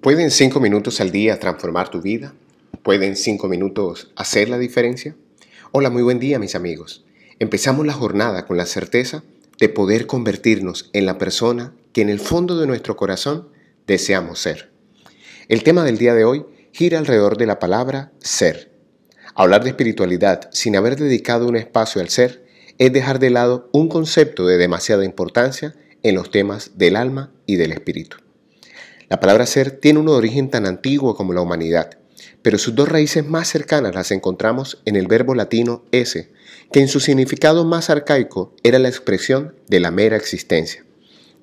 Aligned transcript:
¿Pueden 0.00 0.30
cinco 0.30 0.60
minutos 0.60 0.98
al 1.02 1.10
día 1.10 1.38
transformar 1.38 1.90
tu 1.90 2.00
vida? 2.00 2.32
¿Pueden 2.82 3.16
cinco 3.16 3.48
minutos 3.48 4.10
hacer 4.16 4.48
la 4.48 4.56
diferencia? 4.56 5.14
Hola, 5.72 5.90
muy 5.90 6.02
buen 6.02 6.18
día 6.18 6.38
mis 6.38 6.54
amigos. 6.54 7.04
Empezamos 7.38 7.84
la 7.84 7.92
jornada 7.92 8.46
con 8.46 8.56
la 8.56 8.64
certeza 8.64 9.22
de 9.58 9.68
poder 9.68 10.06
convertirnos 10.06 10.88
en 10.94 11.04
la 11.04 11.18
persona 11.18 11.74
que 11.92 12.00
en 12.00 12.08
el 12.08 12.18
fondo 12.18 12.58
de 12.58 12.66
nuestro 12.66 12.96
corazón 12.96 13.50
deseamos 13.86 14.38
ser. 14.38 14.70
El 15.48 15.62
tema 15.64 15.84
del 15.84 15.98
día 15.98 16.14
de 16.14 16.24
hoy 16.24 16.46
gira 16.72 16.98
alrededor 16.98 17.36
de 17.36 17.44
la 17.44 17.58
palabra 17.58 18.10
ser. 18.20 18.72
Hablar 19.34 19.64
de 19.64 19.68
espiritualidad 19.68 20.48
sin 20.50 20.76
haber 20.76 20.96
dedicado 20.96 21.46
un 21.46 21.56
espacio 21.56 22.00
al 22.00 22.08
ser 22.08 22.46
es 22.78 22.90
dejar 22.90 23.18
de 23.18 23.28
lado 23.28 23.68
un 23.74 23.90
concepto 23.90 24.46
de 24.46 24.56
demasiada 24.56 25.04
importancia 25.04 25.74
en 26.02 26.14
los 26.14 26.30
temas 26.30 26.78
del 26.78 26.96
alma 26.96 27.34
y 27.44 27.56
del 27.56 27.72
espíritu. 27.72 28.16
La 29.10 29.18
palabra 29.18 29.44
ser 29.44 29.72
tiene 29.72 29.98
un 29.98 30.08
origen 30.08 30.50
tan 30.50 30.66
antiguo 30.66 31.16
como 31.16 31.32
la 31.32 31.40
humanidad, 31.40 31.98
pero 32.42 32.58
sus 32.58 32.76
dos 32.76 32.88
raíces 32.88 33.26
más 33.26 33.48
cercanas 33.48 33.92
las 33.92 34.12
encontramos 34.12 34.80
en 34.84 34.94
el 34.94 35.08
verbo 35.08 35.34
latino 35.34 35.84
ese, 35.90 36.30
que 36.70 36.78
en 36.78 36.86
su 36.86 37.00
significado 37.00 37.64
más 37.64 37.90
arcaico 37.90 38.54
era 38.62 38.78
la 38.78 38.88
expresión 38.88 39.56
de 39.66 39.80
la 39.80 39.90
mera 39.90 40.16
existencia. 40.16 40.84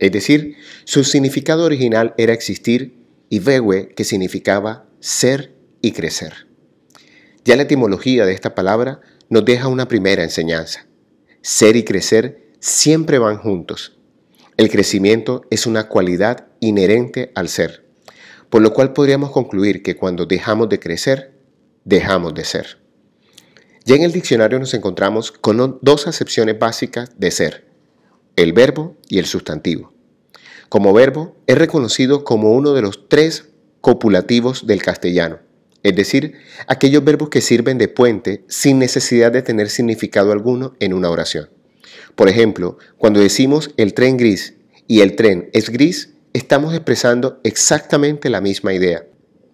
Es 0.00 0.10
decir, 0.10 0.56
su 0.82 1.04
significado 1.04 1.64
original 1.64 2.14
era 2.18 2.32
existir 2.32 2.96
y 3.28 3.38
vegue, 3.38 3.90
que 3.94 4.02
significaba 4.02 4.86
ser 4.98 5.54
y 5.80 5.92
crecer. 5.92 6.48
Ya 7.44 7.54
la 7.54 7.62
etimología 7.62 8.26
de 8.26 8.32
esta 8.32 8.56
palabra 8.56 9.02
nos 9.28 9.44
deja 9.44 9.68
una 9.68 9.86
primera 9.86 10.24
enseñanza. 10.24 10.88
Ser 11.42 11.76
y 11.76 11.84
crecer 11.84 12.42
siempre 12.58 13.20
van 13.20 13.38
juntos. 13.38 13.96
El 14.58 14.70
crecimiento 14.70 15.42
es 15.50 15.66
una 15.66 15.88
cualidad 15.88 16.46
inherente 16.60 17.32
al 17.34 17.48
ser, 17.48 17.86
por 18.50 18.60
lo 18.60 18.74
cual 18.74 18.92
podríamos 18.92 19.30
concluir 19.30 19.82
que 19.82 19.96
cuando 19.96 20.26
dejamos 20.26 20.68
de 20.68 20.78
crecer, 20.78 21.32
dejamos 21.84 22.34
de 22.34 22.44
ser. 22.44 22.78
Ya 23.84 23.96
en 23.96 24.02
el 24.02 24.12
diccionario 24.12 24.58
nos 24.58 24.74
encontramos 24.74 25.32
con 25.32 25.78
dos 25.80 26.06
acepciones 26.06 26.58
básicas 26.58 27.18
de 27.18 27.30
ser, 27.30 27.64
el 28.36 28.52
verbo 28.52 28.96
y 29.08 29.18
el 29.18 29.26
sustantivo. 29.26 29.92
Como 30.68 30.92
verbo 30.92 31.34
es 31.46 31.56
reconocido 31.56 32.22
como 32.22 32.52
uno 32.52 32.74
de 32.74 32.82
los 32.82 33.08
tres 33.08 33.48
copulativos 33.80 34.66
del 34.66 34.82
castellano, 34.82 35.40
es 35.82 35.96
decir, 35.96 36.34
aquellos 36.68 37.02
verbos 37.02 37.30
que 37.30 37.40
sirven 37.40 37.78
de 37.78 37.88
puente 37.88 38.44
sin 38.48 38.78
necesidad 38.78 39.32
de 39.32 39.42
tener 39.42 39.70
significado 39.70 40.30
alguno 40.30 40.74
en 40.78 40.92
una 40.92 41.10
oración. 41.10 41.48
Por 42.14 42.28
ejemplo, 42.28 42.78
cuando 42.98 43.20
decimos 43.20 43.70
el 43.76 43.94
tren 43.94 44.16
gris 44.16 44.54
y 44.86 45.00
el 45.00 45.16
tren 45.16 45.48
es 45.52 45.70
gris, 45.70 46.14
estamos 46.32 46.74
expresando 46.74 47.40
exactamente 47.44 48.30
la 48.30 48.40
misma 48.40 48.72
idea. 48.72 49.04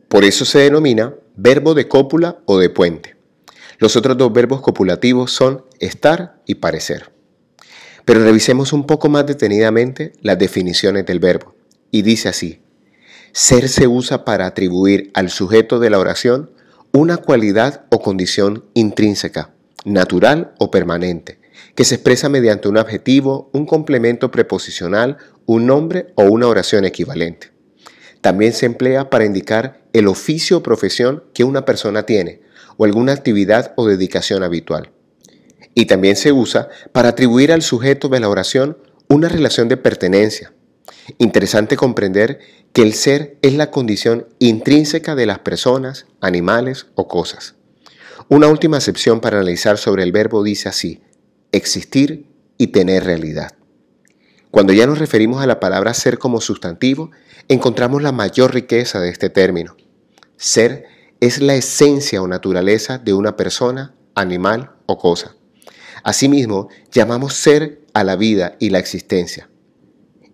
Por 0.09 0.25
eso 0.25 0.45
se 0.45 0.61
denomina 0.61 1.15
verbo 1.37 1.75
de 1.75 1.87
cópula 1.89 2.39
o 2.47 2.59
de 2.59 2.71
puente. 2.71 3.17
Los 3.79 3.95
otros 3.95 4.17
dos 4.17 4.33
verbos 4.33 4.61
copulativos 4.61 5.33
son 5.33 5.65
estar 5.79 6.41
y 6.47 6.57
parecer. 6.57 7.13
Pero 8.05 8.25
revisemos 8.25 8.73
un 8.73 8.87
poco 8.87 9.09
más 9.09 9.27
detenidamente 9.27 10.13
las 10.21 10.39
definiciones 10.39 11.07
del 11.07 11.21
verbo. 11.21 11.55
Y 11.91 12.03
dice 12.03 12.29
así, 12.29 12.61
ser 13.33 13.69
se 13.69 13.87
usa 13.87 14.25
para 14.25 14.47
atribuir 14.47 15.11
al 15.15 15.31
sujeto 15.31 15.79
de 15.79 15.91
la 15.91 15.99
oración 15.99 16.51
una 16.93 17.19
cualidad 17.19 17.85
o 17.91 18.01
condición 18.01 18.65
intrínseca, 18.75 19.51
natural 19.85 20.55
o 20.59 20.71
permanente, 20.71 21.39
que 21.75 21.85
se 21.85 21.97
expresa 21.97 22.29
mediante 22.29 22.69
un 22.69 22.79
adjetivo, 22.79 23.51
un 23.53 23.67
complemento 23.67 24.31
preposicional, 24.31 25.19
un 25.47 25.67
nombre 25.67 26.13
o 26.15 26.25
una 26.25 26.49
oración 26.49 26.85
equivalente. 26.85 27.53
También 28.21 28.53
se 28.53 28.67
emplea 28.67 29.11
para 29.11 29.25
indicar 29.25 29.83
el 29.93 30.09
oficio 30.09 30.59
o 30.59 30.63
profesión 30.63 31.25
que 31.35 31.45
una 31.45 31.65
persona 31.65 32.05
tiene 32.05 32.43
o 32.77 32.85
alguna 32.85 33.13
actividad 33.13 33.73
o 33.77 33.87
dedicación 33.87 34.43
habitual. 34.43 34.91
Y 35.75 35.87
también 35.87 36.17
se 36.17 36.33
usa 36.33 36.69
para 36.93 37.11
atribuir 37.11 37.53
al 37.53 37.63
sujeto 37.63 38.09
de 38.09 38.21
la 38.21 38.29
oración 38.29 38.79
una 39.09 39.29
relación 39.29 39.69
de 39.69 39.77
pertenencia. 39.77 40.53
Interesante 41.19 41.77
comprender 41.77 42.41
que 42.73 42.83
el 42.83 42.93
ser 42.93 43.39
es 43.43 43.55
la 43.55 43.71
condición 43.71 44.27
intrínseca 44.39 45.15
de 45.15 45.27
las 45.27 45.39
personas, 45.39 46.07
animales 46.21 46.87
o 46.95 47.09
cosas. 47.09 47.55
Una 48.29 48.49
última 48.49 48.77
acepción 48.77 49.21
para 49.21 49.39
analizar 49.39 49.79
sobre 49.79 50.03
el 50.03 50.13
verbo 50.13 50.43
dice 50.43 50.69
así, 50.69 51.01
existir 51.59 52.27
y 52.57 52.69
tener 52.69 53.05
realidad. 53.05 53.53
Cuando 54.51 54.73
ya 54.73 54.87
nos 54.87 54.99
referimos 54.99 55.43
a 55.43 55.47
la 55.47 55.61
palabra 55.61 55.93
ser 55.93 56.19
como 56.19 56.41
sustantivo, 56.41 57.11
encontramos 57.49 58.03
la 58.03 58.13
mayor 58.13 58.55
riqueza 58.55 58.99
de 59.01 59.11
este 59.11 59.29
término. 59.29 59.77
Ser 60.37 60.87
es 61.21 61.43
la 61.43 61.55
esencia 61.55 62.23
o 62.23 62.29
naturaleza 62.29 62.99
de 62.99 63.13
una 63.13 63.37
persona, 63.37 63.95
animal 64.15 64.73
o 64.87 64.99
cosa. 64.99 65.37
Asimismo, 66.03 66.69
llamamos 66.91 67.35
ser 67.35 67.83
a 67.93 68.05
la 68.05 68.17
vida 68.17 68.57
y 68.59 68.71
la 68.71 68.79
existencia. 68.79 69.51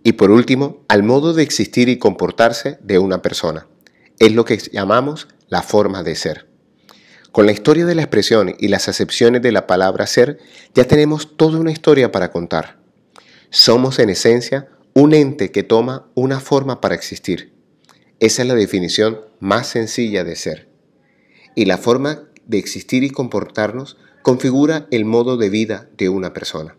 Y 0.02 0.12
por 0.12 0.30
último, 0.30 0.84
al 0.88 1.02
modo 1.02 1.32
de 1.32 1.42
existir 1.42 1.88
y 1.88 1.98
comportarse 1.98 2.78
de 2.82 2.98
una 2.98 3.22
persona. 3.22 3.66
Es 4.18 4.32
lo 4.32 4.44
que 4.44 4.58
llamamos 4.58 5.28
la 5.48 5.62
forma 5.62 6.02
de 6.02 6.14
ser. 6.14 6.53
Con 7.34 7.46
la 7.46 7.52
historia 7.52 7.84
de 7.84 7.96
la 7.96 8.02
expresión 8.02 8.54
y 8.60 8.68
las 8.68 8.88
acepciones 8.88 9.42
de 9.42 9.50
la 9.50 9.66
palabra 9.66 10.06
ser, 10.06 10.38
ya 10.72 10.84
tenemos 10.84 11.36
toda 11.36 11.58
una 11.58 11.72
historia 11.72 12.12
para 12.12 12.30
contar. 12.30 12.78
Somos 13.50 13.98
en 13.98 14.08
esencia 14.08 14.68
un 14.94 15.14
ente 15.14 15.50
que 15.50 15.64
toma 15.64 16.08
una 16.14 16.38
forma 16.38 16.80
para 16.80 16.94
existir. 16.94 17.52
Esa 18.20 18.42
es 18.42 18.48
la 18.48 18.54
definición 18.54 19.20
más 19.40 19.66
sencilla 19.66 20.22
de 20.22 20.36
ser. 20.36 20.68
Y 21.56 21.64
la 21.64 21.76
forma 21.76 22.22
de 22.46 22.58
existir 22.58 23.02
y 23.02 23.10
comportarnos 23.10 23.96
configura 24.22 24.86
el 24.92 25.04
modo 25.04 25.36
de 25.36 25.48
vida 25.48 25.90
de 25.98 26.08
una 26.10 26.32
persona. 26.34 26.76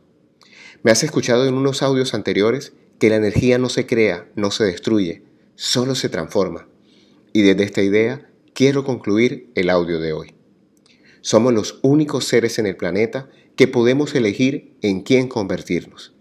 Me 0.83 0.91
has 0.91 1.03
escuchado 1.03 1.45
en 1.49 1.55
unos 1.55 1.83
audios 1.83 2.13
anteriores 2.13 2.71
que 2.97 3.09
la 3.09 3.17
energía 3.17 3.57
no 3.57 3.67
se 3.67 3.85
crea, 3.85 4.29
no 4.35 4.51
se 4.51 4.63
destruye, 4.63 5.21
solo 5.55 5.95
se 5.95 6.07
transforma. 6.07 6.69
Y 7.33 7.41
desde 7.41 7.65
esta 7.65 7.81
idea 7.81 8.29
quiero 8.53 8.85
concluir 8.85 9.51
el 9.55 9.69
audio 9.69 9.99
de 9.99 10.13
hoy. 10.13 10.35
Somos 11.25 11.55
los 11.55 11.79
únicos 11.81 12.25
seres 12.25 12.59
en 12.59 12.67
el 12.67 12.75
planeta 12.75 13.27
que 13.55 13.67
podemos 13.67 14.13
elegir 14.13 14.75
en 14.83 15.01
quién 15.01 15.27
convertirnos. 15.27 16.13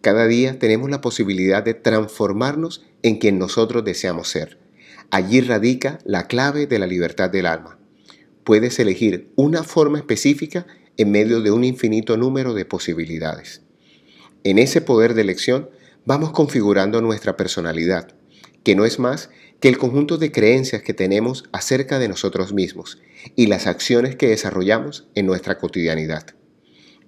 Cada 0.00 0.26
día 0.26 0.58
tenemos 0.58 0.88
la 0.88 1.02
posibilidad 1.02 1.62
de 1.62 1.74
transformarnos 1.74 2.82
en 3.02 3.18
quien 3.18 3.38
nosotros 3.38 3.84
deseamos 3.84 4.28
ser. 4.28 4.56
Allí 5.10 5.42
radica 5.42 5.98
la 6.06 6.26
clave 6.26 6.66
de 6.66 6.78
la 6.78 6.86
libertad 6.86 7.28
del 7.28 7.44
alma. 7.44 7.78
Puedes 8.44 8.78
elegir 8.78 9.30
una 9.36 9.62
forma 9.62 9.98
específica 9.98 10.66
en 10.96 11.10
medio 11.10 11.42
de 11.42 11.50
un 11.50 11.62
infinito 11.62 12.16
número 12.16 12.54
de 12.54 12.64
posibilidades. 12.64 13.60
En 14.42 14.58
ese 14.58 14.80
poder 14.80 15.12
de 15.12 15.20
elección 15.20 15.68
vamos 16.06 16.30
configurando 16.30 17.02
nuestra 17.02 17.36
personalidad, 17.36 18.14
que 18.66 18.74
no 18.74 18.84
es 18.84 18.98
más 18.98 19.30
que 19.60 19.68
el 19.68 19.78
conjunto 19.78 20.18
de 20.18 20.32
creencias 20.32 20.82
que 20.82 20.92
tenemos 20.92 21.44
acerca 21.52 22.00
de 22.00 22.08
nosotros 22.08 22.52
mismos 22.52 23.00
y 23.36 23.46
las 23.46 23.68
acciones 23.68 24.16
que 24.16 24.26
desarrollamos 24.26 25.06
en 25.14 25.24
nuestra 25.24 25.56
cotidianidad. 25.56 26.34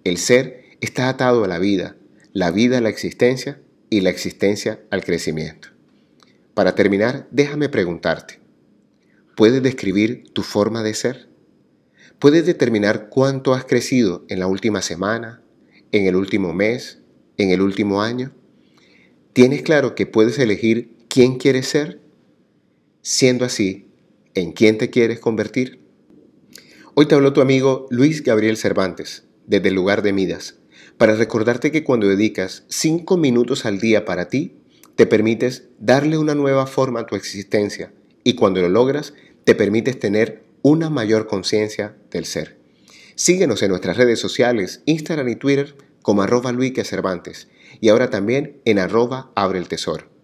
El 0.04 0.18
ser 0.18 0.62
está 0.80 1.08
atado 1.08 1.42
a 1.42 1.48
la 1.48 1.58
vida, 1.58 1.96
la 2.32 2.52
vida 2.52 2.78
a 2.78 2.80
la 2.80 2.90
existencia 2.90 3.60
y 3.90 4.02
la 4.02 4.10
existencia 4.10 4.84
al 4.92 5.02
crecimiento. 5.02 5.70
Para 6.54 6.76
terminar, 6.76 7.26
déjame 7.32 7.68
preguntarte, 7.68 8.38
¿puedes 9.34 9.60
describir 9.60 10.32
tu 10.32 10.44
forma 10.44 10.84
de 10.84 10.94
ser? 10.94 11.28
¿Puedes 12.20 12.46
determinar 12.46 13.08
cuánto 13.08 13.52
has 13.52 13.64
crecido 13.64 14.24
en 14.28 14.38
la 14.38 14.46
última 14.46 14.80
semana, 14.80 15.42
en 15.90 16.06
el 16.06 16.14
último 16.14 16.54
mes, 16.54 17.00
en 17.36 17.50
el 17.50 17.62
último 17.62 18.00
año? 18.00 18.32
¿Tienes 19.32 19.62
claro 19.62 19.96
que 19.96 20.06
puedes 20.06 20.38
elegir 20.38 20.97
quién 21.18 21.34
quieres 21.34 21.66
ser? 21.66 22.00
Siendo 23.02 23.44
así, 23.44 23.88
¿en 24.34 24.52
quién 24.52 24.78
te 24.78 24.88
quieres 24.88 25.18
convertir? 25.18 25.80
Hoy 26.94 27.06
te 27.06 27.16
habló 27.16 27.32
tu 27.32 27.40
amigo 27.40 27.88
Luis 27.90 28.22
Gabriel 28.22 28.56
Cervantes, 28.56 29.24
desde 29.44 29.70
el 29.70 29.74
lugar 29.74 30.02
de 30.02 30.12
Midas, 30.12 30.60
para 30.96 31.16
recordarte 31.16 31.72
que 31.72 31.82
cuando 31.82 32.06
dedicas 32.06 32.66
cinco 32.68 33.16
minutos 33.16 33.66
al 33.66 33.80
día 33.80 34.04
para 34.04 34.28
ti, 34.28 34.60
te 34.94 35.06
permites 35.06 35.64
darle 35.80 36.18
una 36.18 36.36
nueva 36.36 36.68
forma 36.68 37.00
a 37.00 37.06
tu 37.06 37.16
existencia 37.16 37.92
y 38.22 38.34
cuando 38.34 38.60
lo 38.60 38.68
logras, 38.68 39.12
te 39.42 39.56
permites 39.56 39.98
tener 39.98 40.44
una 40.62 40.88
mayor 40.88 41.26
conciencia 41.26 41.96
del 42.12 42.26
ser. 42.26 42.60
Síguenos 43.16 43.60
en 43.64 43.70
nuestras 43.70 43.96
redes 43.96 44.20
sociales, 44.20 44.82
Instagram 44.86 45.30
y 45.30 45.34
Twitter 45.34 45.74
como 46.00 46.22
arroba 46.22 46.54
Cervantes 46.84 47.48
y 47.80 47.88
ahora 47.88 48.08
también 48.08 48.60
en 48.64 48.78
arroba 48.78 49.32
Abre 49.34 49.58
el 49.58 49.66
Tesoro. 49.66 50.17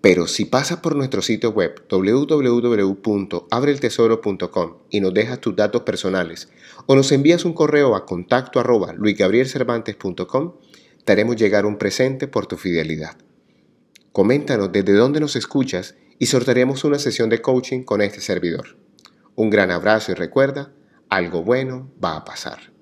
Pero 0.00 0.26
si 0.26 0.44
pasas 0.44 0.80
por 0.80 0.94
nuestro 0.94 1.22
sitio 1.22 1.50
web 1.50 1.82
www.abreltesoro.com 1.88 4.74
y 4.90 5.00
nos 5.00 5.14
dejas 5.14 5.40
tus 5.40 5.56
datos 5.56 5.82
personales 5.82 6.48
o 6.86 6.94
nos 6.94 7.10
envías 7.12 7.44
un 7.44 7.54
correo 7.54 7.96
a 7.96 8.06
contacto 8.06 8.60
arroba 8.60 8.92
luisgabrielcervantes.com, 8.92 10.52
te 11.04 11.12
haremos 11.12 11.36
llegar 11.36 11.66
un 11.66 11.78
presente 11.78 12.28
por 12.28 12.46
tu 12.46 12.56
fidelidad. 12.56 13.16
Coméntanos 14.12 14.70
desde 14.72 14.92
dónde 14.92 15.20
nos 15.20 15.36
escuchas 15.36 15.94
y 16.18 16.26
sortearemos 16.26 16.84
una 16.84 16.98
sesión 16.98 17.28
de 17.28 17.42
coaching 17.42 17.82
con 17.82 18.00
este 18.00 18.20
servidor. 18.20 18.76
Un 19.34 19.50
gran 19.50 19.70
abrazo 19.70 20.12
y 20.12 20.14
recuerda, 20.14 20.72
algo 21.08 21.42
bueno 21.42 21.90
va 22.02 22.16
a 22.16 22.24
pasar. 22.24 22.75